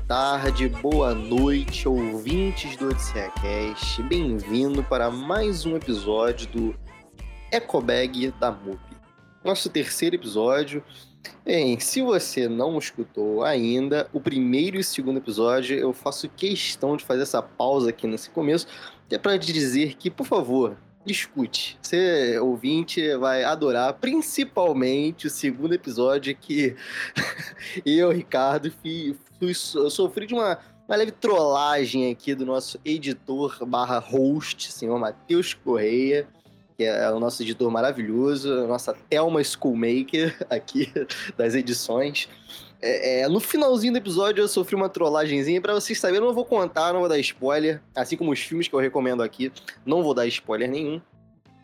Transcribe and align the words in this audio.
tarde, 0.00 0.68
boa 0.68 1.14
noite, 1.14 1.86
ouvintes 1.86 2.76
do 2.76 2.88
Odisseia 2.88 3.30
Cast. 3.30 4.02
Bem-vindo 4.04 4.82
para 4.82 5.10
mais 5.10 5.66
um 5.66 5.76
episódio 5.76 6.48
do 6.48 6.74
Ecobag 7.50 8.32
da 8.40 8.50
MUP. 8.50 8.80
Nosso 9.44 9.68
terceiro 9.68 10.16
episódio. 10.16 10.82
Bem, 11.44 11.78
se 11.78 12.00
você 12.00 12.48
não 12.48 12.78
escutou 12.78 13.44
ainda, 13.44 14.08
o 14.12 14.20
primeiro 14.20 14.76
e 14.76 14.80
o 14.80 14.84
segundo 14.84 15.18
episódio, 15.18 15.78
eu 15.78 15.92
faço 15.92 16.28
questão 16.28 16.96
de 16.96 17.04
fazer 17.04 17.22
essa 17.22 17.42
pausa 17.42 17.90
aqui 17.90 18.06
nesse 18.06 18.30
começo, 18.30 18.66
que 19.08 19.14
é 19.14 19.18
para 19.18 19.36
dizer 19.36 19.94
que, 19.96 20.10
por 20.10 20.26
favor, 20.26 20.76
discute. 21.04 21.78
Você, 21.80 22.38
ouvinte, 22.38 23.14
vai 23.16 23.44
adorar, 23.44 23.94
principalmente 23.94 25.26
o 25.26 25.30
segundo 25.30 25.74
episódio 25.74 26.36
que 26.36 26.76
eu, 27.84 28.10
Ricardo, 28.10 28.70
fui, 28.70 29.16
fui, 29.38 29.54
sofri 29.54 30.26
de 30.26 30.34
uma, 30.34 30.58
uma 30.88 30.96
leve 30.96 31.10
trollagem 31.10 32.10
aqui 32.10 32.34
do 32.34 32.46
nosso 32.46 32.78
editor 32.84 33.64
barra 33.66 33.98
host, 33.98 34.72
senhor 34.72 34.98
Matheus 34.98 35.54
Correia, 35.54 36.26
que 36.76 36.84
é 36.84 37.10
o 37.10 37.20
nosso 37.20 37.42
editor 37.42 37.70
maravilhoso, 37.70 38.52
a 38.52 38.66
nossa 38.66 38.94
Thelma 38.94 39.42
Schoolmaker 39.42 40.36
aqui 40.48 40.92
das 41.36 41.54
edições. 41.54 42.28
É, 42.82 43.20
é, 43.20 43.28
no 43.28 43.38
finalzinho 43.38 43.92
do 43.92 43.98
episódio 43.98 44.42
eu 44.42 44.48
sofri 44.48 44.74
uma 44.74 44.88
trollagenzinha. 44.88 45.60
Pra 45.60 45.72
vocês 45.72 45.98
saberem, 46.00 46.20
eu 46.20 46.26
não 46.26 46.34
vou 46.34 46.44
contar, 46.44 46.92
não 46.92 47.00
vou 47.00 47.08
dar 47.08 47.18
spoiler. 47.18 47.80
Assim 47.94 48.16
como 48.16 48.32
os 48.32 48.40
filmes 48.40 48.66
que 48.66 48.74
eu 48.74 48.80
recomendo 48.80 49.22
aqui, 49.22 49.52
não 49.86 50.02
vou 50.02 50.12
dar 50.12 50.26
spoiler 50.26 50.68
nenhum. 50.68 51.00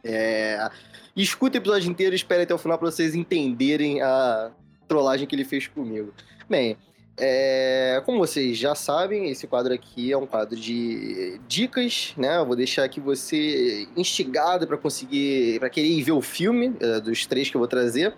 É... 0.05 0.71
Escuta 1.17 1.59
o 1.59 1.61
episódio 1.61 1.91
inteiro 1.91 2.15
e 2.15 2.17
espere 2.17 2.45
até 2.45 2.55
o 2.55 2.59
final 2.59 2.79
pra 2.79 2.89
vocês 2.89 3.17
entenderem 3.17 4.01
a 4.01 4.53
trollagem 4.87 5.27
que 5.27 5.35
ele 5.35 5.45
fez 5.45 5.67
comigo. 5.67 6.15
Bem, 6.49 6.77
é... 7.17 8.01
como 8.07 8.19
vocês 8.19 8.57
já 8.57 8.77
sabem, 8.77 9.29
esse 9.29 9.49
quadro 9.49 9.75
aqui 9.75 10.13
é 10.13 10.17
um 10.17 10.27
quadro 10.27 10.55
de 10.55 11.41
dicas, 11.49 12.15
né? 12.17 12.37
Eu 12.37 12.47
vou 12.47 12.55
deixar 12.55 12.85
aqui 12.85 13.01
você 13.01 13.89
instigado 13.97 14.69
para 14.69 14.79
conseguir, 14.79 15.59
para 15.59 15.69
querer 15.69 16.01
ver 16.01 16.13
o 16.13 16.23
filme 16.23 16.77
é, 16.79 17.01
dos 17.01 17.27
três 17.27 17.51
que 17.51 17.57
eu 17.57 17.59
vou 17.59 17.67
trazer 17.67 18.15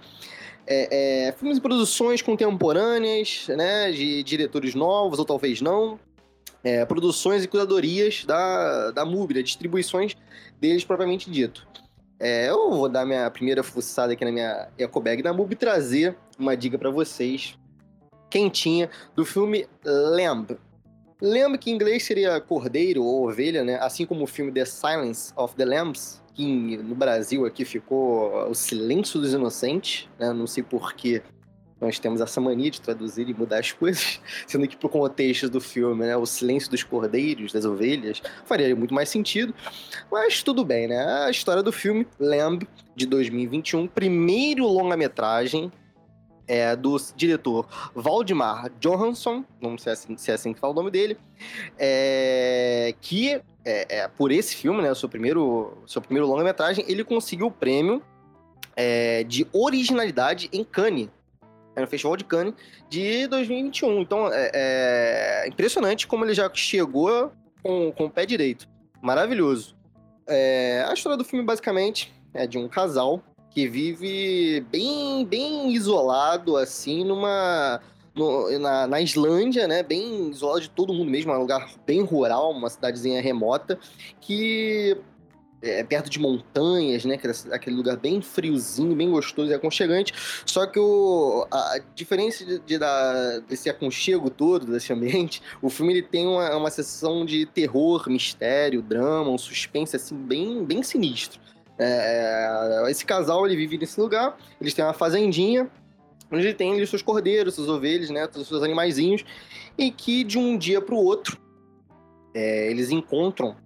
é, 0.67 1.29
é, 1.29 1.33
filmes 1.33 1.59
e 1.59 1.61
produções 1.61 2.23
contemporâneas, 2.23 3.47
né, 3.49 3.91
de 3.91 4.23
diretores 4.23 4.75
novos 4.75 5.19
ou 5.19 5.25
talvez 5.25 5.61
não, 5.61 5.99
é, 6.63 6.85
produções 6.85 7.45
e 7.45 7.49
curadorias 7.49 8.25
da, 8.25 8.91
da 8.91 9.05
MUBI, 9.05 9.43
distribuições 9.43 10.17
deles 10.61 10.85
propriamente 10.85 11.31
dito. 11.31 11.67
É, 12.19 12.51
eu 12.51 12.71
vou 12.71 12.89
dar 12.89 13.07
minha 13.07 13.31
primeira 13.31 13.63
fuçada 13.63 14.13
aqui 14.13 14.25
na 14.25 14.31
minha 14.31 14.69
ecobag 14.79 15.23
da 15.23 15.33
MUBI 15.33 15.55
e 15.55 15.57
trazer 15.57 16.17
uma 16.39 16.55
dica 16.55 16.79
para 16.79 16.91
vocês, 16.91 17.59
quentinha, 18.29 18.91
do 19.17 19.25
filme 19.25 19.67
Lamb. 19.85 20.59
Lamb, 21.21 21.59
que 21.59 21.71
em 21.71 21.75
inglês 21.75 22.05
seria 22.05 22.41
cordeiro 22.41 23.03
ou 23.05 23.29
ovelha, 23.29 23.63
né? 23.63 23.79
assim 23.81 24.07
como 24.07 24.25
o 24.25 24.27
filme 24.27 24.51
The 24.53 24.65
Silence 24.65 25.33
of 25.37 25.55
the 25.55 25.65
Lambs, 25.65 26.23
que 26.35 26.77
no 26.79 26.95
Brasil 26.95 27.45
aqui 27.45 27.65
ficou 27.65 28.49
O 28.49 28.55
Silêncio 28.55 29.21
dos 29.21 29.35
Inocentes, 29.35 30.09
né? 30.19 30.33
Não 30.33 30.47
sei 30.47 30.63
porquê 30.63 31.23
nós 31.81 31.99
temos 31.99 32.21
essa 32.21 32.41
mania 32.41 32.71
de 32.71 32.81
traduzir 32.81 33.29
e 33.29 33.35
mudar 33.35 33.59
as 33.59 33.73
coisas, 33.73 34.21
sendo 34.47 34.69
que 34.69 34.77
pro 34.77 34.89
contexto 34.89 35.49
do 35.49 35.61
filme, 35.61 36.05
né, 36.05 36.17
o 36.17 36.27
silêncio 36.27 36.71
dos 36.71 36.83
cordeiros, 36.83 37.53
das 37.53 37.65
ovelhas, 37.65 38.23
faria 38.45 38.77
muito 38.77 38.93
mais 38.93 39.09
sentido. 39.09 39.55
Mas 40.13 40.43
tudo 40.43 40.65
bem, 40.65 40.87
né? 40.87 41.25
A 41.25 41.31
história 41.31 41.63
do 41.63 41.73
filme 41.73 42.07
Lamb 42.19 42.69
de 42.95 43.07
2021, 43.07 43.87
primeiro 43.87 44.67
longa-metragem 44.67 45.73
é 46.51 46.75
do 46.75 46.97
diretor 47.15 47.65
Valdemar 47.95 48.73
Johansson, 48.81 49.45
não 49.61 49.79
sei 49.79 49.79
se 49.79 49.89
é 49.89 49.93
assim, 49.93 50.17
se 50.17 50.31
é 50.33 50.35
assim 50.35 50.53
que 50.53 50.59
fala 50.59 50.73
o 50.73 50.77
nome 50.77 50.91
dele, 50.91 51.17
é, 51.79 52.93
que 53.01 53.41
é, 53.65 53.87
é, 53.89 54.09
por 54.09 54.33
esse 54.33 54.57
filme, 54.57 54.83
né, 54.83 54.93
seu 54.97 55.09
primeiro, 55.09 55.79
seu 55.87 56.03
primeiro 56.03 56.27
longa-metragem, 56.27 56.85
ele 56.89 57.05
conseguiu 57.05 57.47
o 57.47 57.51
prêmio 57.53 58.03
é, 58.75 59.23
de 59.23 59.47
originalidade 59.53 60.51
em 60.53 60.65
Cannes, 60.65 61.09
no 61.77 61.87
Festival 61.87 62.17
de 62.17 62.25
Cannes 62.25 62.55
de 62.89 63.29
2021. 63.29 64.01
Então, 64.01 64.29
é, 64.33 64.51
é, 64.53 65.49
impressionante 65.49 66.09
como 66.09 66.25
ele 66.25 66.35
já 66.35 66.51
chegou 66.53 67.31
com, 67.63 67.93
com 67.93 68.07
o 68.07 68.11
pé 68.11 68.27
direito. 68.27 68.69
Maravilhoso. 69.01 69.77
É, 70.27 70.85
a 70.89 70.93
história 70.93 71.17
do 71.17 71.25
filme, 71.25 71.45
basicamente, 71.45 72.13
é 72.35 72.45
de 72.45 72.59
um 72.59 72.69
casal 72.69 73.23
que 73.51 73.69
vive 73.69 74.61
bem, 74.71 75.25
bem 75.25 75.73
isolado, 75.73 76.57
assim, 76.57 77.05
numa 77.05 77.81
no, 78.15 78.59
na, 78.59 78.87
na, 78.87 79.01
Islândia, 79.01 79.67
né? 79.67 79.83
Bem 79.83 80.31
isolado 80.31 80.61
de 80.61 80.71
todo 80.71 80.93
mundo 80.95 81.11
mesmo, 81.11 81.33
é 81.33 81.37
um 81.37 81.41
lugar 81.41 81.69
bem 81.87 82.03
rural, 82.03 82.53
uma 82.53 82.69
cidadezinha 82.69 83.21
remota, 83.21 83.79
que 84.21 84.97
é 85.63 85.85
perto 85.85 86.09
de 86.09 86.19
montanhas, 86.19 87.05
né? 87.05 87.19
Aquele 87.53 87.77
lugar 87.77 87.97
bem 87.97 88.23
friozinho, 88.23 88.95
bem 88.97 89.11
gostoso 89.11 89.51
e 89.51 89.55
aconchegante. 89.55 90.13
Só 90.47 90.67
que 90.67 90.79
o, 90.79 91.47
a 91.51 91.79
diferença 91.95 92.45
de, 92.45 92.59
de 92.61 92.79
da, 92.79 93.41
desse 93.41 93.69
aconchego 93.69 94.31
todo, 94.31 94.67
desse 94.67 94.93
ambiente, 94.93 95.43
o 95.61 95.69
filme 95.69 95.93
ele 95.93 96.03
tem 96.03 96.27
uma, 96.27 96.57
uma 96.57 96.71
sessão 96.71 97.25
de 97.25 97.47
terror, 97.47 98.09
mistério, 98.09 98.81
drama, 98.81 99.31
um 99.31 99.39
suspense 99.39 99.97
assim 99.97 100.17
bem, 100.17 100.65
bem 100.65 100.83
sinistro. 100.83 101.41
É, 101.83 102.83
esse 102.91 103.07
casal 103.07 103.47
ele 103.47 103.57
vive 103.57 103.79
nesse 103.79 103.99
lugar, 103.99 104.37
eles 104.61 104.75
têm 104.75 104.85
uma 104.85 104.93
fazendinha 104.93 105.71
onde 106.31 106.55
tem 106.55 106.75
ali 106.75 106.87
seus 106.87 107.03
cordeiros, 107.03 107.55
seus 107.55 107.69
ovelhas, 107.69 108.11
né, 108.11 108.27
todos 108.27 108.43
os 108.43 108.49
seus 108.49 108.63
animaizinhos, 108.63 109.25
e 109.77 109.91
que 109.91 110.23
de 110.23 110.39
um 110.39 110.57
dia 110.57 110.81
para 110.81 110.95
o 110.95 110.99
outro 110.99 111.39
é, 112.35 112.71
eles 112.71 112.91
encontram 112.91 113.57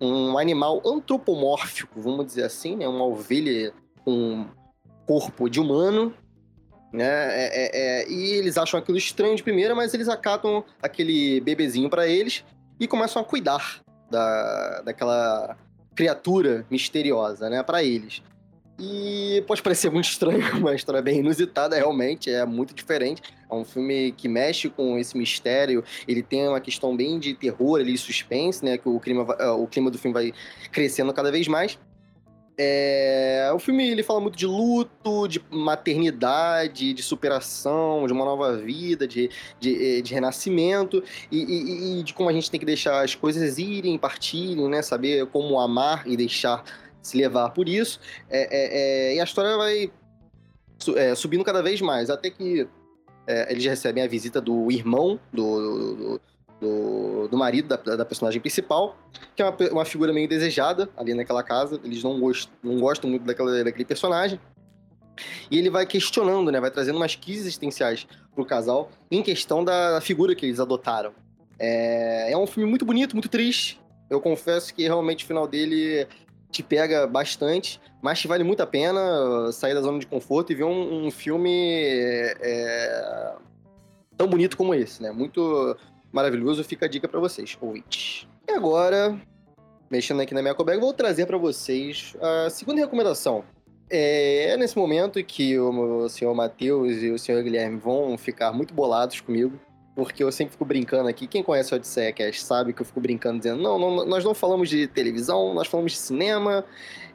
um 0.00 0.36
animal 0.38 0.82
antropomórfico, 0.84 2.00
vamos 2.00 2.26
dizer 2.26 2.44
assim, 2.44 2.76
né, 2.76 2.86
uma 2.86 3.04
ovelha 3.04 3.72
com 4.04 4.46
corpo 5.06 5.48
de 5.48 5.60
humano, 5.60 6.14
né, 6.92 7.04
é, 7.04 7.46
é, 7.46 7.70
é, 8.02 8.10
e 8.10 8.32
eles 8.32 8.56
acham 8.56 8.78
aquilo 8.78 8.98
estranho 8.98 9.34
de 9.34 9.42
primeira, 9.42 9.74
mas 9.74 9.94
eles 9.94 10.08
acatam 10.08 10.62
aquele 10.80 11.40
bebezinho 11.40 11.88
para 11.88 12.06
eles 12.06 12.44
e 12.78 12.86
começam 12.86 13.22
a 13.22 13.24
cuidar 13.24 13.80
da, 14.10 14.82
daquela 14.82 15.56
criatura 15.94 16.66
misteriosa, 16.70 17.48
né, 17.48 17.62
para 17.62 17.82
eles. 17.82 18.22
E 18.78 19.44
pode 19.46 19.62
parecer 19.62 19.90
muito 19.90 20.08
estranho, 20.08 20.40
uma 20.58 20.74
história 20.74 21.00
bem 21.00 21.20
inusitada, 21.20 21.76
realmente, 21.76 22.30
é 22.30 22.44
muito 22.44 22.74
diferente. 22.74 23.22
É 23.50 23.54
um 23.54 23.64
filme 23.64 24.12
que 24.12 24.28
mexe 24.28 24.68
com 24.68 24.98
esse 24.98 25.16
mistério, 25.16 25.84
ele 26.08 26.22
tem 26.22 26.48
uma 26.48 26.60
questão 26.60 26.96
bem 26.96 27.18
de 27.18 27.34
terror 27.34 27.80
ali, 27.80 27.96
suspense, 27.96 28.64
né? 28.64 28.78
Que 28.78 28.88
o 28.88 28.98
clima, 28.98 29.36
é, 29.38 29.48
o 29.50 29.66
clima 29.66 29.90
do 29.90 29.98
filme 29.98 30.14
vai 30.14 30.32
crescendo 30.70 31.12
cada 31.12 31.30
vez 31.30 31.46
mais. 31.46 31.78
É... 32.56 33.50
O 33.54 33.58
filme 33.58 33.88
ele 33.88 34.02
fala 34.02 34.20
muito 34.20 34.36
de 34.36 34.46
luto, 34.46 35.26
de 35.26 35.42
maternidade, 35.50 36.92
de 36.92 37.02
superação, 37.02 38.06
de 38.06 38.12
uma 38.12 38.24
nova 38.24 38.56
vida, 38.56 39.06
de, 39.06 39.30
de, 39.58 40.02
de 40.02 40.14
renascimento 40.14 41.02
e, 41.30 41.38
e, 41.38 42.00
e, 42.00 42.02
de 42.02 42.12
como 42.14 42.28
a 42.28 42.32
gente 42.32 42.50
tem 42.50 42.60
que 42.60 42.66
deixar 42.66 43.02
as 43.02 43.14
coisas 43.14 43.58
irem, 43.58 43.98
partirem, 43.98 44.68
né? 44.68 44.82
Saber 44.82 45.26
como 45.26 45.58
amar 45.58 46.06
e 46.06 46.16
deixar 46.16 46.64
se 47.02 47.16
levar 47.16 47.50
por 47.50 47.68
isso. 47.68 48.00
É, 48.30 48.42
é, 48.42 49.10
é, 49.10 49.14
e 49.16 49.20
a 49.20 49.24
história 49.24 49.56
vai 49.56 49.90
é, 50.96 51.14
subindo 51.14 51.44
cada 51.44 51.62
vez 51.62 51.80
mais, 51.80 52.10
até 52.10 52.30
que 52.30 52.66
é, 53.26 53.52
eles 53.52 53.64
recebem 53.64 54.02
a 54.02 54.08
visita 54.08 54.40
do 54.40 54.70
irmão 54.70 55.18
do, 55.32 55.94
do, 55.94 56.20
do 57.28 57.36
marido 57.36 57.68
da, 57.68 57.96
da, 57.96 58.04
personagem 58.04 58.40
principal, 58.40 58.96
que 59.34 59.42
é 59.42 59.44
uma, 59.44 59.56
uma, 59.70 59.84
figura 59.84 60.12
meio 60.12 60.28
desejada 60.28 60.88
ali 60.96 61.14
naquela 61.14 61.42
casa. 61.42 61.80
Eles 61.84 62.02
não, 62.02 62.18
não 62.62 62.80
gostam 62.80 63.10
muito 63.10 63.24
daquela, 63.24 63.64
daquele 63.64 63.84
personagem. 63.84 64.40
E 65.50 65.58
ele 65.58 65.68
vai 65.68 65.86
questionando, 65.86 66.50
né? 66.50 66.60
Vai 66.60 66.70
trazendo 66.70 66.96
umas 66.96 67.14
crises 67.14 67.42
existenciais 67.42 68.06
pro 68.34 68.44
casal 68.44 68.90
em 69.10 69.22
questão 69.22 69.64
da 69.64 70.00
figura 70.00 70.34
que 70.34 70.46
eles 70.46 70.60
adotaram. 70.60 71.12
É, 71.58 72.32
é 72.32 72.38
um 72.38 72.46
filme 72.46 72.68
muito 72.68 72.84
bonito, 72.84 73.14
muito 73.14 73.28
triste. 73.28 73.80
Eu 74.08 74.20
confesso 74.20 74.74
que 74.74 74.82
realmente 74.82 75.24
o 75.24 75.26
final 75.26 75.46
dele 75.46 76.06
te 76.50 76.62
pega 76.62 77.06
bastante, 77.06 77.80
mas 78.02 78.20
te 78.20 78.28
vale 78.28 78.44
muito 78.44 78.62
a 78.62 78.66
pena 78.66 79.50
sair 79.52 79.74
da 79.74 79.80
zona 79.80 79.98
de 79.98 80.06
conforto 80.06 80.52
e 80.52 80.54
ver 80.54 80.64
um, 80.64 81.06
um 81.06 81.10
filme 81.10 81.50
é, 82.40 83.34
tão 84.16 84.28
bonito 84.28 84.56
como 84.56 84.74
esse, 84.74 85.02
né? 85.02 85.10
Muito 85.10 85.76
maravilhoso. 86.12 86.62
Fica 86.62 86.86
a 86.86 86.88
dica 86.88 87.08
para 87.08 87.18
vocês, 87.18 87.56
ouvintes. 87.60 88.26
E 88.48 88.52
agora, 88.52 89.18
mexendo 89.90 90.20
aqui 90.20 90.34
na 90.34 90.42
minha 90.42 90.54
cobega, 90.54 90.80
vou 90.80 90.92
trazer 90.92 91.26
para 91.26 91.38
vocês 91.38 92.14
a 92.20 92.50
segunda 92.50 92.80
recomendação. 92.80 93.44
É 93.90 94.56
nesse 94.56 94.76
momento 94.76 95.22
que 95.22 95.58
o 95.58 96.08
senhor 96.08 96.34
Matheus 96.34 97.02
e 97.02 97.10
o 97.10 97.18
senhor 97.18 97.42
Guilherme 97.42 97.78
vão 97.78 98.16
ficar 98.16 98.52
muito 98.52 98.72
bolados 98.72 99.20
comigo, 99.20 99.60
porque 99.94 100.24
eu 100.24 100.32
sempre 100.32 100.52
fico 100.52 100.64
brincando 100.64 101.08
aqui. 101.08 101.26
Quem 101.26 101.42
conhece 101.42 101.74
o 101.74 101.76
Odisseia 101.76 102.12
Cast 102.12 102.42
sabe 102.42 102.72
que 102.72 102.80
eu 102.80 102.86
fico 102.86 103.00
brincando 103.00 103.38
dizendo: 103.38 103.62
não, 103.62 103.78
não, 103.78 104.06
nós 104.06 104.24
não 104.24 104.32
falamos 104.32 104.70
de 104.70 104.86
televisão, 104.86 105.52
nós 105.52 105.66
falamos 105.66 105.92
de 105.92 105.98
cinema, 105.98 106.64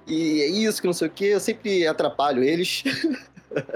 e 0.06 0.42
é 0.42 0.48
isso, 0.48 0.80
que 0.80 0.88
não 0.88 0.94
sei 0.94 1.08
o 1.08 1.12
quê. 1.12 1.26
Eu 1.26 1.40
sempre 1.40 1.88
atrapalho 1.88 2.44
eles 2.44 2.84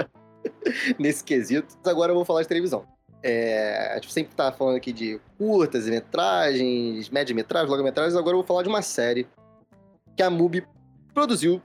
nesse 1.00 1.24
quesito. 1.24 1.76
Agora 1.84 2.12
eu 2.12 2.16
vou 2.16 2.26
falar 2.26 2.44
de 2.44 2.48
televisão. 2.48 2.86
É, 3.24 3.92
a 3.92 3.96
gente 3.96 4.12
sempre 4.12 4.36
tá 4.36 4.52
falando 4.52 4.78
aqui 4.78 4.92
de 4.92 5.20
curtas 5.38 5.88
e 5.88 5.92
metragens, 5.92 7.10
média-metragens, 7.10 7.70
longa-metragens. 7.70 8.16
Agora 8.16 8.34
eu 8.34 8.40
vou 8.40 8.48
falar 8.48 8.64
de 8.64 8.70
uma 8.70 8.82
série 8.82 9.28
que 10.16 10.24
a 10.24 10.30
MUBI 10.30 10.66
produziu 11.14 11.62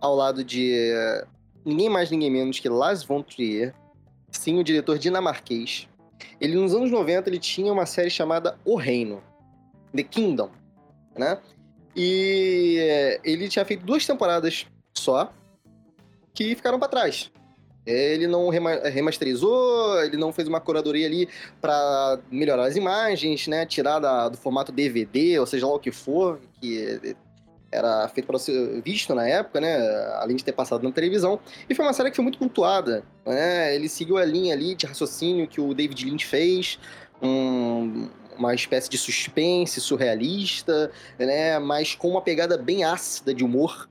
ao 0.00 0.14
lado 0.14 0.44
de 0.44 0.92
uh, 0.92 1.26
ninguém 1.64 1.88
mais, 1.88 2.10
ninguém 2.10 2.30
menos 2.30 2.60
que 2.60 2.68
Lars 2.68 3.02
von 3.02 3.22
Trier, 3.22 3.74
sim, 4.30 4.58
o 4.58 4.64
diretor 4.64 4.98
dinamarquês. 4.98 5.88
Ele, 6.40 6.56
nos 6.56 6.74
anos 6.74 6.90
90, 6.90 7.28
ele 7.28 7.38
tinha 7.38 7.72
uma 7.72 7.86
série 7.86 8.10
chamada 8.10 8.58
O 8.64 8.76
Reino, 8.76 9.22
The 9.94 10.02
Kingdom, 10.02 10.50
né? 11.16 11.38
E 11.96 12.78
uh, 12.80 13.20
ele 13.24 13.48
tinha 13.48 13.64
feito 13.64 13.84
duas 13.84 14.06
temporadas 14.06 14.66
só, 14.96 15.32
que 16.34 16.54
ficaram 16.54 16.78
para 16.78 16.88
trás. 16.88 17.30
Ele 17.88 18.26
não 18.26 18.50
remasterizou, 18.50 20.02
ele 20.04 20.18
não 20.18 20.30
fez 20.30 20.46
uma 20.46 20.60
curadoria 20.60 21.06
ali 21.06 21.26
para 21.58 22.18
melhorar 22.30 22.66
as 22.66 22.76
imagens, 22.76 23.46
né? 23.48 23.64
Tirar 23.64 23.98
da, 23.98 24.28
do 24.28 24.36
formato 24.36 24.70
DVD, 24.70 25.38
ou 25.38 25.46
seja 25.46 25.66
lá 25.66 25.74
o 25.74 25.78
que 25.78 25.90
for, 25.90 26.38
que 26.60 27.16
era 27.72 28.06
feito 28.08 28.26
para 28.26 28.38
ser 28.38 28.82
visto 28.82 29.14
na 29.14 29.26
época, 29.26 29.60
né? 29.60 29.78
Além 30.16 30.36
de 30.36 30.44
ter 30.44 30.52
passado 30.52 30.82
na 30.82 30.92
televisão. 30.92 31.40
E 31.68 31.74
foi 31.74 31.82
uma 31.84 31.94
série 31.94 32.10
que 32.10 32.16
foi 32.16 32.22
muito 32.22 32.38
cultuada, 32.38 33.02
né? 33.24 33.74
Ele 33.74 33.88
seguiu 33.88 34.18
a 34.18 34.24
linha 34.24 34.52
ali 34.52 34.74
de 34.74 34.84
raciocínio 34.84 35.48
que 35.48 35.60
o 35.60 35.72
David 35.72 36.04
Lynch 36.04 36.26
fez, 36.26 36.78
um, 37.22 38.10
uma 38.38 38.54
espécie 38.54 38.90
de 38.90 38.98
suspense 38.98 39.80
surrealista, 39.80 40.90
né? 41.18 41.58
Mas 41.58 41.94
com 41.94 42.08
uma 42.08 42.20
pegada 42.20 42.58
bem 42.58 42.84
ácida 42.84 43.32
de 43.32 43.42
humor 43.42 43.88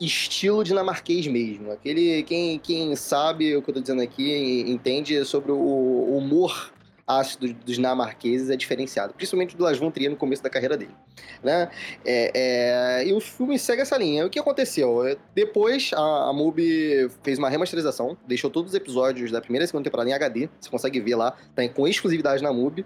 estilo 0.00 0.62
dinamarquês 0.62 1.26
mesmo. 1.26 1.72
Aquele, 1.72 2.22
quem, 2.24 2.58
quem 2.58 2.94
sabe 2.96 3.56
o 3.56 3.62
que 3.62 3.70
eu 3.70 3.74
tô 3.74 3.80
dizendo 3.80 4.02
aqui, 4.02 4.64
entende 4.68 5.24
sobre 5.24 5.52
o 5.52 6.16
humor 6.16 6.72
ácido 7.06 7.52
dos 7.52 7.76
dinamarqueses 7.76 8.50
é 8.50 8.56
diferenciado, 8.56 9.14
principalmente 9.14 9.56
do 9.56 9.62
Lars 9.62 9.78
von 9.78 9.90
Trier 9.90 10.10
no 10.10 10.16
começo 10.16 10.42
da 10.42 10.50
carreira 10.50 10.76
dele, 10.76 10.94
né? 11.42 11.70
É, 12.04 12.32
é, 12.34 13.06
e 13.06 13.12
o 13.12 13.20
filme 13.20 13.56
segue 13.58 13.82
essa 13.82 13.96
linha. 13.96 14.26
O 14.26 14.30
que 14.30 14.38
aconteceu? 14.38 15.16
Depois 15.32 15.92
a, 15.94 16.28
a 16.28 16.32
MUBI 16.32 17.08
fez 17.22 17.38
uma 17.38 17.48
remasterização, 17.48 18.16
deixou 18.26 18.50
todos 18.50 18.72
os 18.72 18.76
episódios 18.76 19.30
da 19.30 19.40
primeira 19.40 19.64
e 19.64 19.68
segunda 19.68 19.84
temporada 19.84 20.10
em 20.10 20.12
HD, 20.12 20.48
você 20.60 20.68
consegue 20.68 21.00
ver 21.00 21.14
lá, 21.14 21.36
tá 21.54 21.66
com 21.68 21.86
exclusividade 21.86 22.42
na 22.42 22.52
MUBI. 22.52 22.84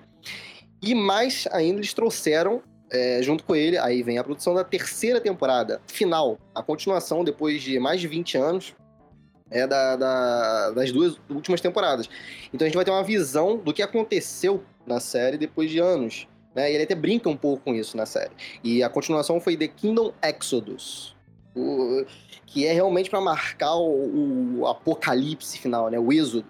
E 0.82 0.94
mais 0.94 1.46
ainda, 1.52 1.78
eles 1.78 1.92
trouxeram 1.92 2.62
é, 2.90 3.22
junto 3.22 3.44
com 3.44 3.54
ele, 3.54 3.78
aí 3.78 4.02
vem 4.02 4.18
a 4.18 4.24
produção 4.24 4.54
da 4.54 4.64
terceira 4.64 5.20
temporada, 5.20 5.80
final, 5.86 6.38
a 6.54 6.62
continuação 6.62 7.22
depois 7.22 7.62
de 7.62 7.78
mais 7.78 8.00
de 8.00 8.08
20 8.08 8.36
anos, 8.36 8.74
é 9.50 9.66
da, 9.66 9.96
da, 9.96 10.70
das 10.70 10.92
duas 10.92 11.16
últimas 11.28 11.60
temporadas. 11.60 12.08
Então 12.52 12.64
a 12.64 12.68
gente 12.68 12.76
vai 12.76 12.84
ter 12.84 12.90
uma 12.90 13.02
visão 13.02 13.56
do 13.56 13.72
que 13.72 13.82
aconteceu 13.82 14.62
na 14.86 15.00
série 15.00 15.36
depois 15.36 15.70
de 15.70 15.78
anos. 15.78 16.28
Né? 16.54 16.70
E 16.70 16.74
ele 16.74 16.84
até 16.84 16.94
brinca 16.94 17.28
um 17.28 17.36
pouco 17.36 17.64
com 17.64 17.74
isso 17.74 17.96
na 17.96 18.06
série. 18.06 18.30
E 18.62 18.82
a 18.82 18.88
continuação 18.88 19.40
foi 19.40 19.56
The 19.56 19.68
Kingdom 19.68 20.12
Exodus. 20.22 21.16
O, 21.54 22.04
que 22.46 22.66
é 22.66 22.72
realmente 22.72 23.10
para 23.10 23.20
marcar 23.20 23.74
o, 23.74 24.60
o, 24.60 24.66
apocalipse 24.66 25.58
final, 25.58 25.88
né? 25.88 25.98
O 25.98 26.12
êxodo 26.12 26.44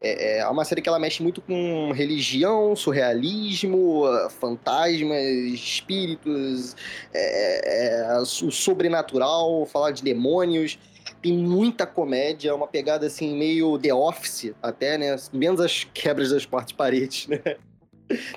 é, 0.00 0.38
é 0.38 0.48
uma 0.48 0.64
série 0.64 0.80
que 0.80 0.88
ela 0.88 0.98
mexe 0.98 1.22
muito 1.22 1.40
com 1.40 1.92
religião, 1.92 2.76
surrealismo, 2.76 4.04
fantasmas, 4.30 5.24
espíritos, 5.52 6.76
é, 7.12 8.12
é, 8.12 8.18
o 8.20 8.24
sobrenatural, 8.24 9.66
falar 9.66 9.90
de 9.90 10.02
demônios. 10.02 10.78
Tem 11.20 11.36
muita 11.36 11.86
comédia, 11.86 12.54
uma 12.54 12.68
pegada 12.68 13.06
assim 13.06 13.36
meio 13.36 13.78
The 13.78 13.92
Office 13.92 14.52
até, 14.62 14.96
né? 14.96 15.16
Menos 15.32 15.60
as 15.60 15.84
quebras 15.84 16.30
das 16.30 16.46
quartas 16.46 16.72
paredes, 16.72 17.26
né? 17.26 17.40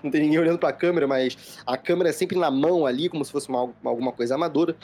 Não 0.04 0.12
tem 0.12 0.22
ninguém 0.22 0.40
olhando 0.40 0.60
para 0.60 0.70
a 0.70 0.74
câmera, 0.74 1.08
mas 1.08 1.38
a 1.66 1.78
câmera 1.78 2.10
é 2.10 2.14
sempre 2.14 2.38
na 2.38 2.52
mão 2.52 2.86
ali, 2.86 3.08
como 3.08 3.24
se 3.24 3.32
fosse 3.32 3.48
uma, 3.50 3.74
alguma 3.84 4.12
coisa 4.12 4.36
amadora. 4.36 4.76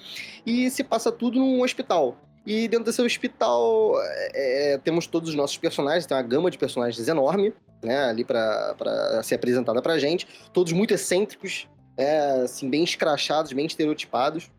E 0.45 0.69
se 0.69 0.83
passa 0.83 1.11
tudo 1.11 1.39
num 1.39 1.61
hospital. 1.61 2.17
E 2.47 2.65
dentro 2.69 2.85
desse 2.85 3.01
hospital 3.01 4.01
é, 4.01 4.73
é, 4.73 4.77
temos 4.77 5.05
todos 5.05 5.31
os 5.31 5.35
nossos 5.35 5.57
personagens, 5.57 6.05
tem 6.05 6.15
uma 6.15 6.23
gama 6.23 6.49
de 6.49 6.57
personagens 6.57 7.05
enorme, 7.05 7.53
né, 7.83 8.05
ali 8.05 8.23
para 8.23 9.21
ser 9.21 9.35
apresentada 9.35 9.81
pra 9.81 9.99
gente. 9.99 10.25
Todos 10.53 10.71
muito 10.71 10.93
excêntricos, 10.93 11.67
é, 11.97 12.43
assim, 12.45 12.69
bem 12.69 12.85
escrachados, 12.85 13.51
bem 13.51 13.65
estereotipados. 13.65 14.49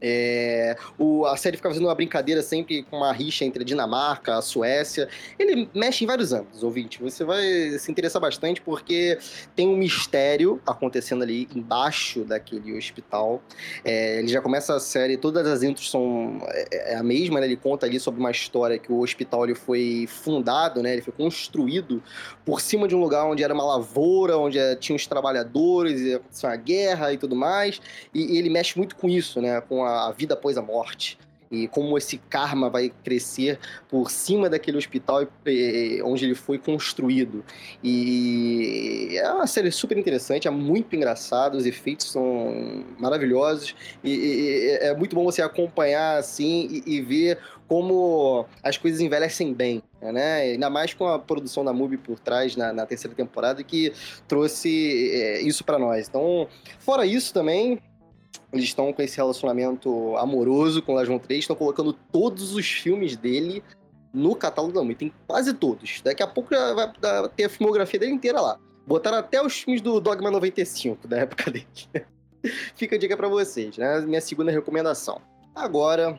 É, 0.00 0.76
o, 0.98 1.26
a 1.26 1.36
série 1.36 1.56
fica 1.56 1.68
fazendo 1.68 1.84
uma 1.86 1.94
brincadeira 1.94 2.42
sempre 2.42 2.82
com 2.84 2.98
uma 2.98 3.12
rixa 3.12 3.44
entre 3.44 3.62
a 3.62 3.66
Dinamarca, 3.66 4.36
a 4.36 4.42
Suécia. 4.42 5.08
Ele 5.38 5.68
mexe 5.74 6.04
em 6.04 6.06
vários 6.06 6.32
âmbitos, 6.32 6.62
ouvinte. 6.62 7.00
Você 7.02 7.24
vai 7.24 7.42
se 7.78 7.90
interessar 7.90 8.20
bastante 8.20 8.60
porque 8.60 9.18
tem 9.54 9.68
um 9.68 9.76
mistério 9.76 10.60
acontecendo 10.66 11.22
ali 11.22 11.48
embaixo 11.54 12.24
daquele 12.24 12.76
hospital. 12.76 13.42
É, 13.84 14.18
ele 14.20 14.28
já 14.28 14.40
começa 14.40 14.74
a 14.74 14.80
série, 14.80 15.16
todas 15.16 15.46
as 15.46 15.62
intros 15.62 15.90
são 15.90 16.38
é, 16.48 16.92
é, 16.92 16.96
a 16.96 17.02
mesma, 17.02 17.40
né? 17.40 17.46
Ele 17.46 17.56
conta 17.56 17.86
ali 17.86 18.00
sobre 18.00 18.20
uma 18.20 18.30
história 18.30 18.78
que 18.78 18.90
o 18.92 19.00
hospital 19.00 19.44
ele 19.44 19.54
foi 19.54 20.06
fundado, 20.08 20.82
né? 20.82 20.94
Ele 20.94 21.02
foi 21.02 21.12
construído 21.12 22.02
por 22.44 22.60
cima 22.60 22.88
de 22.88 22.94
um 22.94 23.00
lugar 23.00 23.26
onde 23.26 23.42
era 23.42 23.52
uma 23.52 23.64
lavoura, 23.64 24.38
onde 24.38 24.58
é, 24.58 24.74
tinha 24.74 24.96
os 24.96 25.06
trabalhadores, 25.06 26.14
aconteceu 26.14 26.48
uma 26.48 26.56
guerra 26.56 27.12
e 27.12 27.18
tudo 27.18 27.36
mais. 27.36 27.80
E, 28.14 28.34
e 28.34 28.38
ele 28.38 28.48
mexe 28.48 28.76
muito 28.78 28.96
com 28.96 29.08
isso, 29.08 29.40
né? 29.40 29.60
Com 29.60 29.84
a 29.84 29.89
a 29.90 30.12
vida 30.12 30.34
após 30.34 30.56
a 30.56 30.62
morte 30.62 31.18
e 31.50 31.66
como 31.66 31.98
esse 31.98 32.16
karma 32.16 32.70
vai 32.70 32.92
crescer 33.02 33.58
por 33.88 34.10
cima 34.10 34.48
daquele 34.48 34.78
hospital 34.78 35.26
onde 36.04 36.24
ele 36.24 36.34
foi 36.34 36.58
construído. 36.58 37.44
E 37.82 39.16
é 39.18 39.32
uma 39.32 39.46
série 39.46 39.72
super 39.72 39.98
interessante, 39.98 40.46
é 40.46 40.50
muito 40.50 40.94
engraçado, 40.94 41.56
os 41.56 41.66
efeitos 41.66 42.10
são 42.10 42.84
maravilhosos 42.98 43.74
e, 44.04 44.78
é 44.80 44.94
muito 44.94 45.16
bom 45.16 45.24
você 45.24 45.42
acompanhar 45.42 46.18
assim 46.18 46.82
e, 46.86 47.00
ver 47.00 47.38
como 47.66 48.46
as 48.62 48.76
coisas 48.76 49.00
envelhecem 49.00 49.54
bem, 49.54 49.82
né? 50.00 50.40
Ainda 50.42 50.68
mais 50.68 50.92
com 50.92 51.06
a 51.06 51.18
produção 51.18 51.64
da 51.64 51.72
MUBI 51.72 51.96
por 51.96 52.18
trás 52.18 52.54
na, 52.56 52.72
na 52.72 52.84
terceira 52.84 53.16
temporada 53.16 53.62
que 53.62 53.92
trouxe 54.28 55.10
é, 55.12 55.42
isso 55.42 55.64
para 55.64 55.78
nós. 55.78 56.08
Então, 56.08 56.48
fora 56.78 57.06
isso 57.06 57.32
também, 57.32 57.80
eles 58.52 58.64
estão 58.64 58.92
com 58.92 59.02
esse 59.02 59.16
relacionamento 59.16 60.16
amoroso 60.16 60.82
com 60.82 60.92
o 60.92 60.94
Lasmon 60.96 61.18
3, 61.18 61.40
estão 61.40 61.56
colocando 61.56 61.92
todos 61.92 62.54
os 62.54 62.66
filmes 62.66 63.16
dele 63.16 63.62
no 64.12 64.34
catálogo 64.34 64.74
da 64.74 64.82
MUBI. 64.82 64.94
Tem 64.94 65.12
quase 65.26 65.54
todos. 65.54 66.00
Daqui 66.02 66.22
a 66.22 66.26
pouco 66.26 66.52
já 66.52 66.74
vai 66.74 66.92
ter 67.36 67.44
a 67.44 67.48
filmografia 67.48 68.00
dele 68.00 68.12
inteira 68.12 68.40
lá. 68.40 68.58
Botaram 68.86 69.18
até 69.18 69.40
os 69.40 69.60
filmes 69.60 69.80
do 69.80 70.00
Dogma 70.00 70.30
95, 70.30 71.06
da 71.06 71.18
época 71.18 71.50
dele. 71.50 71.66
Fica 72.74 72.96
a 72.96 72.98
dica 72.98 73.16
para 73.16 73.28
vocês, 73.28 73.76
né? 73.76 74.00
Minha 74.00 74.20
segunda 74.20 74.50
recomendação. 74.50 75.20
Agora, 75.54 76.18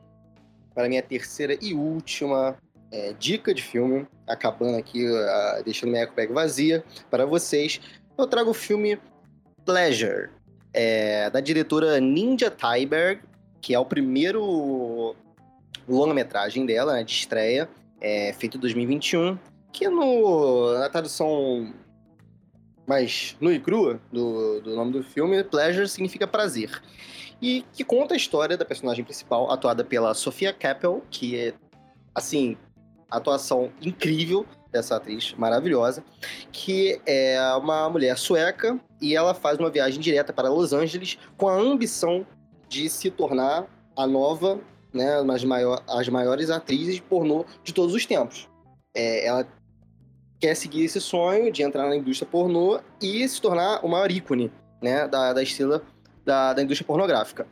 para 0.73 0.87
minha 0.87 1.01
terceira 1.01 1.57
e 1.61 1.73
última 1.73 2.57
é, 2.91 3.13
dica 3.13 3.53
de 3.53 3.61
filme, 3.61 4.07
acabando 4.27 4.77
aqui, 4.77 5.05
uh, 5.05 5.63
deixando 5.65 5.89
minha 5.89 6.03
eco 6.03 6.33
vazia 6.33 6.83
para 7.09 7.25
vocês, 7.25 7.81
eu 8.17 8.27
trago 8.27 8.51
o 8.51 8.53
filme 8.53 8.99
Pleasure, 9.65 10.29
é, 10.73 11.29
da 11.29 11.39
diretora 11.39 11.99
Ninja 11.99 12.49
Tyberg, 12.49 13.21
que 13.61 13.73
é 13.73 13.79
o 13.79 13.85
primeiro 13.85 15.15
longa-metragem 15.87 16.65
dela, 16.65 16.93
né, 16.93 17.03
de 17.03 17.11
estreia, 17.11 17.69
é, 17.99 18.33
feito 18.33 18.57
em 18.57 18.59
2021, 18.59 19.37
que 19.71 19.87
no, 19.87 20.77
na 20.77 20.89
tradução 20.89 21.73
mais 22.87 23.37
nua 23.39 23.53
e 23.53 23.59
crua 23.59 23.99
do, 24.11 24.59
do 24.61 24.75
nome 24.75 24.91
do 24.91 25.03
filme, 25.03 25.43
Pleasure 25.43 25.87
significa 25.87 26.27
prazer. 26.27 26.81
E 27.41 27.65
que 27.73 27.83
conta 27.83 28.13
a 28.13 28.17
história 28.17 28.57
da 28.57 28.65
personagem 28.65 29.03
principal, 29.03 29.51
atuada 29.51 29.83
pela 29.83 30.13
Sofia 30.13 30.53
Kappel, 30.53 31.03
que 31.09 31.37
é, 31.37 31.53
assim, 32.13 32.57
atuação 33.11 33.71
incrível 33.81 34.45
dessa 34.71 34.95
atriz 34.95 35.33
maravilhosa, 35.37 36.03
que 36.51 36.99
é 37.05 37.39
uma 37.55 37.89
mulher 37.89 38.17
sueca 38.17 38.79
e 39.01 39.15
ela 39.15 39.33
faz 39.33 39.59
uma 39.59 39.69
viagem 39.69 39.99
direta 39.99 40.31
para 40.31 40.49
Los 40.49 40.71
Angeles 40.71 41.17
com 41.37 41.47
a 41.47 41.53
ambição 41.53 42.25
de 42.69 42.89
se 42.89 43.11
tornar 43.11 43.67
a 43.97 44.07
nova, 44.07 44.59
né, 44.93 45.19
as, 45.29 45.43
maior, 45.43 45.83
as 45.89 46.07
maiores 46.07 46.49
atrizes 46.49 46.99
pornô 47.01 47.45
de 47.63 47.73
todos 47.73 47.93
os 47.93 48.05
tempos. 48.05 48.47
É, 48.95 49.27
ela 49.27 49.45
quer 50.39 50.55
seguir 50.55 50.85
esse 50.85 51.01
sonho 51.01 51.51
de 51.51 51.61
entrar 51.61 51.87
na 51.87 51.95
indústria 51.95 52.29
pornô 52.29 52.79
e 53.01 53.27
se 53.27 53.41
tornar 53.41 53.85
o 53.85 53.89
maior 53.89 54.09
ícone 54.09 54.51
né, 54.81 55.07
da, 55.07 55.33
da 55.33 55.43
estrela 55.43 55.83
da, 56.25 56.53
da 56.53 56.63
indústria 56.63 56.87
pornográfica. 56.87 57.45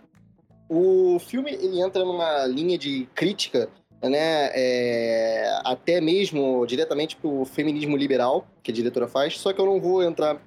O 0.69 1.19
filme 1.19 1.51
ele 1.51 1.81
entra 1.81 2.05
numa 2.05 2.45
linha 2.45 2.77
de 2.77 3.07
crítica 3.15 3.69
né, 4.01 4.51
é, 4.53 5.59
até 5.65 5.99
mesmo 5.99 6.65
diretamente 6.65 7.15
para 7.15 7.29
o 7.29 7.43
feminismo 7.45 7.97
liberal 7.97 8.47
que 8.63 8.71
a 8.71 8.73
diretora 8.73 9.07
faz, 9.07 9.37
só 9.37 9.51
que 9.51 9.59
eu 9.59 9.65
não 9.65 9.79
vou 9.79 10.03
entrar 10.03 10.41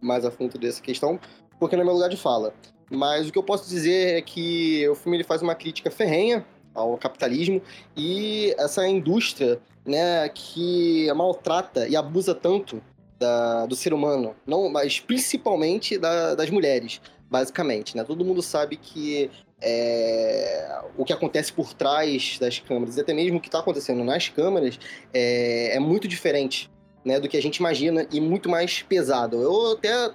mais 0.00 0.24
a 0.24 0.30
fundo 0.30 0.58
dessa 0.58 0.82
questão, 0.82 1.18
porque 1.58 1.76
não 1.76 1.82
é 1.82 1.84
meu 1.84 1.94
lugar 1.94 2.08
de 2.08 2.16
fala. 2.16 2.52
Mas 2.90 3.28
o 3.28 3.32
que 3.32 3.38
eu 3.38 3.42
posso 3.42 3.68
dizer 3.68 4.18
é 4.18 4.22
que 4.22 4.88
o 4.88 4.94
filme 4.94 5.16
ele 5.16 5.24
faz 5.24 5.42
uma 5.42 5.54
crítica 5.54 5.90
ferrenha 5.90 6.44
ao 6.74 6.96
capitalismo 6.96 7.60
e 7.96 8.54
essa 8.58 8.86
indústria 8.86 9.60
né, 9.84 10.28
que 10.28 11.12
maltrata 11.14 11.88
e 11.88 11.96
abusa 11.96 12.34
tanto 12.34 12.82
da, 13.18 13.66
do 13.66 13.74
ser 13.74 13.92
humano, 13.92 14.34
não, 14.46 14.70
mas 14.70 15.00
principalmente 15.00 15.98
da, 15.98 16.34
das 16.34 16.50
mulheres, 16.50 17.00
basicamente. 17.30 17.96
Né? 17.96 18.04
Todo 18.04 18.24
mundo 18.24 18.42
sabe 18.42 18.76
que 18.76 19.30
é, 19.60 20.80
o 20.96 21.04
que 21.04 21.12
acontece 21.12 21.52
por 21.52 21.74
trás 21.74 22.38
das 22.40 22.58
câmeras, 22.58 22.96
e 22.96 23.00
até 23.00 23.12
mesmo 23.12 23.38
o 23.38 23.40
que 23.40 23.48
está 23.48 23.58
acontecendo 23.58 24.04
nas 24.04 24.28
câmeras, 24.28 24.78
é, 25.12 25.76
é 25.76 25.80
muito 25.80 26.06
diferente 26.06 26.70
né, 27.04 27.18
do 27.18 27.28
que 27.28 27.36
a 27.36 27.42
gente 27.42 27.56
imagina 27.56 28.06
e 28.12 28.20
muito 28.20 28.48
mais 28.48 28.82
pesado. 28.82 29.40
Eu 29.40 29.72
até 29.72 30.12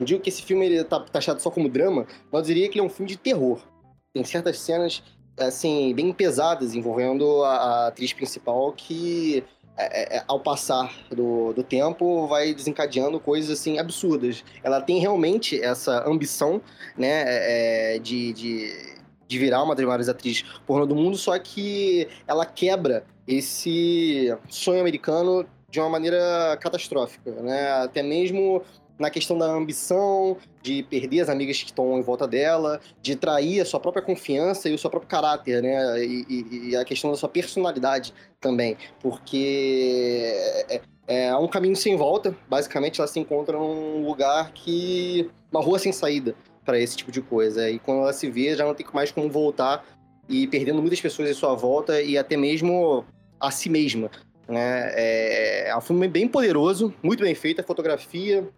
digo 0.00 0.20
que 0.20 0.28
esse 0.28 0.42
filme 0.42 0.66
ele 0.66 0.84
tá 0.84 1.00
taxado 1.00 1.40
só 1.40 1.50
como 1.50 1.68
drama, 1.68 2.06
mas 2.30 2.42
eu 2.42 2.54
diria 2.54 2.68
que 2.68 2.78
ele 2.78 2.84
é 2.84 2.86
um 2.86 2.92
filme 2.92 3.10
de 3.10 3.16
terror. 3.16 3.60
Tem 4.12 4.24
certas 4.24 4.58
cenas 4.58 5.02
assim 5.38 5.94
bem 5.94 6.12
pesadas 6.12 6.74
envolvendo 6.74 7.42
a, 7.44 7.54
a 7.54 7.86
atriz 7.88 8.12
principal 8.12 8.72
que 8.72 9.42
é, 9.82 10.02
é, 10.02 10.16
é, 10.18 10.24
ao 10.26 10.40
passar 10.40 10.92
do, 11.10 11.52
do 11.52 11.62
tempo, 11.62 12.26
vai 12.26 12.54
desencadeando 12.54 13.18
coisas 13.18 13.50
assim 13.50 13.78
absurdas. 13.78 14.44
Ela 14.62 14.80
tem 14.80 14.98
realmente 14.98 15.62
essa 15.62 16.08
ambição, 16.08 16.60
né, 16.96 17.24
é, 17.26 17.96
é, 17.96 17.98
de, 17.98 18.32
de, 18.32 18.96
de, 19.26 19.38
virar 19.38 19.62
uma 19.62 19.74
das 19.74 19.84
maiores 19.84 20.08
atrizes 20.08 20.44
pornô 20.66 20.86
do 20.86 20.94
mundo, 20.94 21.16
só 21.16 21.38
que 21.38 22.08
ela 22.26 22.46
quebra 22.46 23.04
esse 23.26 24.36
sonho 24.48 24.80
americano 24.80 25.46
de 25.72 25.80
uma 25.80 25.88
maneira 25.88 26.56
catastrófica, 26.60 27.30
né? 27.30 27.70
Até 27.82 28.02
mesmo 28.02 28.62
na 28.98 29.10
questão 29.10 29.36
da 29.36 29.46
ambição, 29.46 30.36
de 30.62 30.82
perder 30.82 31.20
as 31.20 31.28
amigas 31.28 31.58
que 31.58 31.66
estão 31.66 31.98
em 31.98 32.02
volta 32.02 32.26
dela, 32.26 32.80
de 33.00 33.16
trair 33.16 33.60
a 33.60 33.64
sua 33.64 33.80
própria 33.80 34.02
confiança 34.02 34.68
e 34.68 34.74
o 34.74 34.78
seu 34.78 34.90
próprio 34.90 35.08
caráter, 35.08 35.62
né? 35.62 36.04
E, 36.04 36.26
e, 36.28 36.68
e 36.70 36.76
a 36.76 36.84
questão 36.84 37.10
da 37.10 37.16
sua 37.16 37.28
personalidade 37.28 38.14
também, 38.40 38.76
porque 39.00 40.32
é, 40.68 40.76
é, 41.06 41.26
é 41.26 41.36
um 41.36 41.48
caminho 41.48 41.76
sem 41.76 41.96
volta. 41.96 42.36
Basicamente, 42.48 43.00
ela 43.00 43.08
se 43.08 43.18
encontra 43.18 43.58
num 43.58 44.06
lugar 44.06 44.52
que 44.52 45.30
uma 45.50 45.62
rua 45.62 45.78
sem 45.78 45.92
saída 45.92 46.34
para 46.64 46.78
esse 46.78 46.96
tipo 46.96 47.10
de 47.10 47.20
coisa. 47.20 47.68
E 47.68 47.78
quando 47.78 48.02
ela 48.02 48.12
se 48.12 48.30
vê, 48.30 48.54
já 48.56 48.64
não 48.64 48.74
tem 48.74 48.86
mais 48.92 49.10
como 49.10 49.28
voltar 49.28 49.84
e 50.28 50.46
perdendo 50.46 50.80
muitas 50.80 51.00
pessoas 51.00 51.28
em 51.30 51.34
sua 51.34 51.54
volta 51.54 52.00
e 52.00 52.16
até 52.16 52.36
mesmo 52.36 53.04
a 53.40 53.50
si 53.50 53.68
mesma. 53.68 54.10
Né? 54.48 54.92
É, 54.94 55.68
é 55.68 55.76
um 55.76 55.80
filme 55.80 56.08
bem 56.08 56.28
poderoso, 56.28 56.94
muito 57.02 57.22
bem 57.22 57.34
feito, 57.34 57.60
a 57.60 57.64
fotografia, 57.64 58.48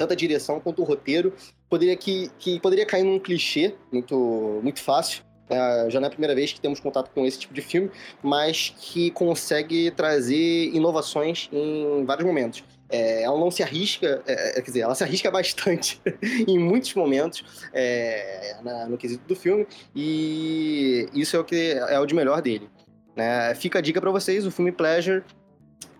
tanto 0.00 0.14
a 0.14 0.16
direção 0.16 0.58
quanto 0.58 0.80
o 0.80 0.84
roteiro, 0.84 1.34
poderia 1.68 1.94
que, 1.94 2.30
que 2.38 2.58
poderia 2.58 2.86
cair 2.86 3.02
num 3.02 3.18
clichê 3.18 3.74
muito, 3.92 4.58
muito 4.62 4.80
fácil. 4.80 5.22
É, 5.50 5.90
já 5.90 6.00
não 6.00 6.06
é 6.06 6.08
a 6.08 6.10
primeira 6.10 6.34
vez 6.34 6.54
que 6.54 6.60
temos 6.60 6.80
contato 6.80 7.10
com 7.10 7.26
esse 7.26 7.40
tipo 7.40 7.52
de 7.52 7.60
filme, 7.60 7.90
mas 8.22 8.74
que 8.78 9.10
consegue 9.10 9.90
trazer 9.90 10.70
inovações 10.74 11.50
em 11.52 12.02
vários 12.06 12.26
momentos. 12.26 12.64
É, 12.88 13.22
ela 13.22 13.38
não 13.38 13.50
se 13.50 13.62
arrisca, 13.62 14.22
é, 14.26 14.58
é 14.58 14.62
quer 14.62 14.70
dizer, 14.70 14.80
ela 14.80 14.94
se 14.94 15.04
arrisca 15.04 15.28
bastante 15.30 16.00
em 16.48 16.58
muitos 16.58 16.94
momentos 16.94 17.68
é, 17.74 18.56
na, 18.62 18.86
no 18.86 18.96
quesito 18.96 19.26
do 19.28 19.36
filme, 19.36 19.66
e 19.94 21.08
isso 21.12 21.36
é 21.36 21.40
o 21.40 21.44
que 21.44 21.72
é 21.72 22.00
o 22.00 22.06
de 22.06 22.14
melhor 22.14 22.40
dele. 22.40 22.70
Né? 23.14 23.54
Fica 23.54 23.80
a 23.80 23.82
dica 23.82 24.00
para 24.00 24.10
vocês, 24.10 24.46
o 24.46 24.50
filme 24.50 24.72
Pleasure 24.72 25.22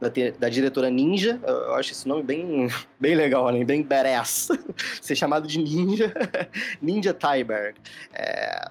da, 0.01 0.09
da, 0.39 0.49
diretora 0.49 0.89
Ninja. 0.91 1.39
Eu 1.45 1.75
acho 1.75 1.93
esse 1.93 2.09
nome 2.09 2.23
bem, 2.23 2.69
bem 2.99 3.15
legal, 3.15 3.51
né? 3.51 3.65
bem 3.65 3.83
badass. 3.83 4.49
Ser 5.01 5.15
chamado 5.15 5.47
de 5.47 5.59
Ninja. 5.59 6.13
Ninja 6.81 7.13
Tyberg. 7.13 7.79
É, 8.13 8.71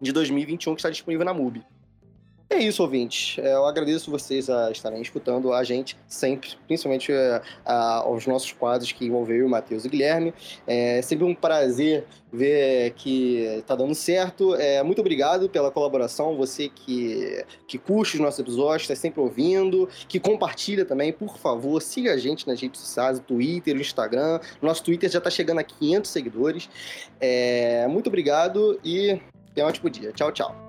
de 0.00 0.12
2021, 0.12 0.74
que 0.74 0.80
está 0.80 0.90
disponível 0.90 1.24
na 1.24 1.34
MUBI. 1.34 1.62
É 2.50 2.58
isso, 2.58 2.82
ouvintes. 2.82 3.38
É, 3.38 3.54
eu 3.54 3.64
agradeço 3.64 4.10
vocês 4.10 4.50
a 4.50 4.70
estarem 4.70 5.00
escutando 5.00 5.52
a 5.52 5.64
gente 5.64 5.96
sempre, 6.06 6.50
principalmente 6.66 7.10
uh, 7.10 7.40
aos 7.66 8.26
nossos 8.26 8.52
quadros 8.52 8.92
que 8.92 9.06
envolveram 9.06 9.46
o 9.46 9.50
Matheus 9.50 9.84
e 9.84 9.88
o 9.88 9.90
Guilherme. 9.90 10.32
É 10.66 11.00
sempre 11.02 11.24
um 11.24 11.34
prazer 11.34 12.06
ver 12.30 12.92
que 12.92 13.38
está 13.58 13.74
dando 13.74 13.94
certo. 13.94 14.54
É, 14.56 14.82
muito 14.82 15.00
obrigado 15.00 15.48
pela 15.48 15.70
colaboração, 15.70 16.36
você 16.36 16.68
que, 16.68 17.44
que 17.66 17.78
curte 17.78 18.14
os 18.16 18.20
nossos 18.20 18.40
episódios, 18.40 18.82
está 18.82 18.94
sempre 18.94 19.20
ouvindo, 19.20 19.88
que 20.06 20.20
compartilha 20.20 20.84
também, 20.84 21.12
por 21.12 21.38
favor, 21.38 21.80
siga 21.80 22.12
a 22.12 22.18
gente 22.18 22.46
nas 22.46 22.60
redes 22.60 22.80
sociais, 22.80 23.18
Twitter, 23.20 23.74
Instagram. 23.76 24.38
Nosso 24.60 24.84
Twitter 24.84 25.10
já 25.10 25.18
está 25.18 25.30
chegando 25.30 25.60
a 25.60 25.64
500 25.64 26.10
seguidores. 26.10 26.68
É, 27.20 27.86
muito 27.88 28.08
obrigado 28.08 28.78
e 28.84 29.18
tenha 29.54 29.66
um 29.66 29.70
ótimo 29.70 29.88
dia. 29.88 30.12
Tchau, 30.12 30.30
tchau. 30.30 30.63